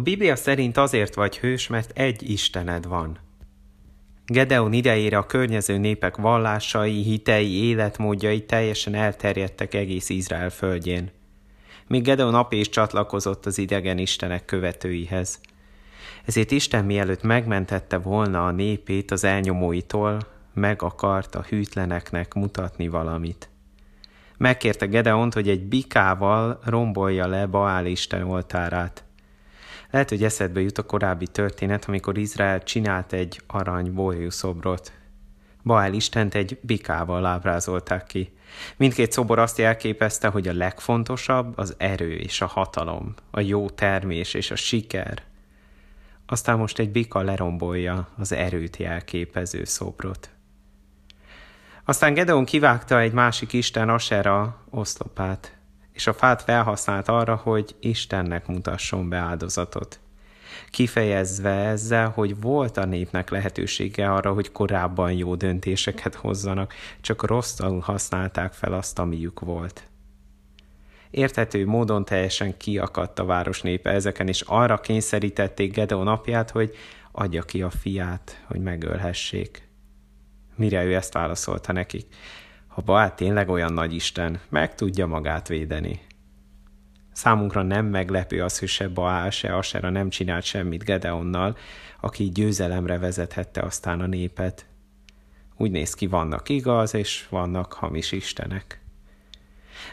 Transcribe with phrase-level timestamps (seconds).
[0.00, 3.18] Biblia szerint azért vagy hős, mert egy Istened van.
[4.26, 11.10] Gedeon idejére a környező népek vallásai, hitei, életmódjai teljesen elterjedtek egész Izrael földjén.
[11.86, 15.40] Míg Gedeon apja is csatlakozott az idegen istenek követőihez.
[16.24, 20.18] Ezért Isten mielőtt megmentette volna a népét az elnyomóitól,
[20.54, 23.48] meg akart a hűtleneknek mutatni valamit.
[24.36, 29.05] Megkérte Gedeont, hogy egy bikával rombolja le Baál Isten oltárát.
[29.96, 34.92] Lehet, hogy eszedbe jut a korábbi történet, amikor Izrael csinált egy arany bolyú szobrot.
[35.64, 38.32] Baál Istent egy bikával ábrázolták ki.
[38.76, 44.34] Mindkét szobor azt jelképezte, hogy a legfontosabb az erő és a hatalom, a jó termés
[44.34, 45.22] és a siker.
[46.26, 50.30] Aztán most egy bika lerombolja az erőt jelképező szobrot.
[51.84, 55.55] Aztán Gedeon kivágta egy másik isten Asera oszlopát,
[55.96, 60.00] és a fát felhasznált arra, hogy Istennek mutasson be áldozatot.
[60.70, 67.80] Kifejezve ezzel, hogy volt a népnek lehetősége arra, hogy korábban jó döntéseket hozzanak, csak rosszul
[67.80, 69.88] használták fel azt, amiük volt.
[71.10, 76.74] Érthető módon teljesen kiakadt a város népe ezeken, és arra kényszerítették Gedeon apját, hogy
[77.12, 79.68] adja ki a fiát, hogy megölhessék.
[80.54, 82.06] Mire ő ezt válaszolta nekik?
[82.76, 86.00] Ha Baál tényleg olyan nagy Isten, meg tudja magát védeni.
[87.12, 91.56] Számunkra nem meglepő az, hogy se Baál, se Asera nem csinált semmit Gedeonnal,
[92.00, 94.66] aki győzelemre vezethette aztán a népet.
[95.56, 98.80] Úgy néz ki, vannak igaz, és vannak hamis istenek.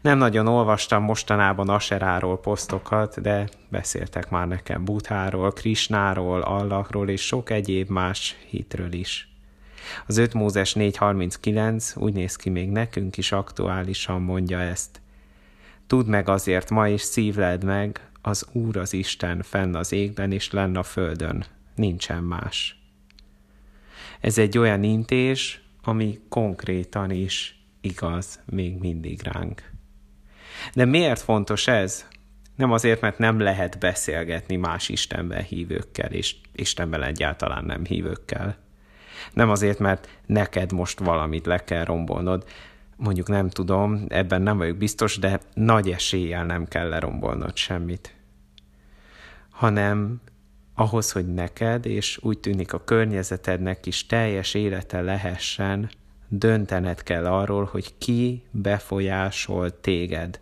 [0.00, 7.50] Nem nagyon olvastam mostanában Aseráról posztokat, de beszéltek már nekem Butháról, Krisnáról, Allahról és sok
[7.50, 9.29] egyéb más hitről is.
[10.06, 15.00] Az 5 Mózes 4.39 úgy néz ki még nekünk is aktuálisan mondja ezt.
[15.86, 20.50] Tudd meg azért ma és szívled meg, az Úr az Isten fenn az égben és
[20.50, 21.44] lenn a földön.
[21.74, 22.78] Nincsen más.
[24.20, 29.70] Ez egy olyan intés, ami konkrétan is igaz még mindig ránk.
[30.74, 32.08] De miért fontos ez?
[32.56, 38.68] Nem azért, mert nem lehet beszélgetni más Istenben hívőkkel, és Istenben egyáltalán nem hívőkkel
[39.32, 42.44] nem azért, mert neked most valamit le kell rombolnod,
[42.96, 48.14] mondjuk nem tudom, ebben nem vagyok biztos, de nagy eséllyel nem kell lerombolnod semmit.
[49.50, 50.20] Hanem
[50.74, 55.90] ahhoz, hogy neked, és úgy tűnik a környezetednek is teljes élete lehessen,
[56.28, 60.40] döntened kell arról, hogy ki befolyásol téged.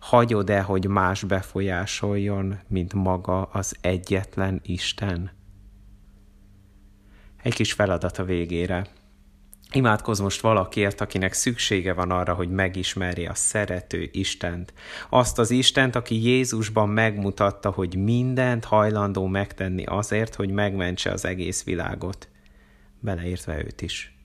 [0.00, 5.30] Hagyod-e, hogy más befolyásoljon, mint maga az egyetlen Isten?
[7.46, 8.86] Egy kis feladat a végére.
[9.72, 14.72] Imádkozz most valakért, akinek szüksége van arra, hogy megismerje a szerető Istent.
[15.08, 21.64] Azt az Istent, aki Jézusban megmutatta, hogy mindent hajlandó megtenni azért, hogy megmentse az egész
[21.64, 22.28] világot,
[23.00, 24.15] beleértve őt is.